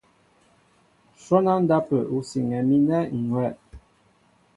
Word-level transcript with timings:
Shwɔ́n 1.21 1.45
á 1.51 1.55
ndápə̂ 1.63 1.97
ú 2.15 2.17
siŋɛ 2.29 2.59
mi 2.67 2.75
ánɛ̂ 2.81 2.99
ŋ̀ 3.07 3.11
hʉ́wɛ̂. 3.27 3.49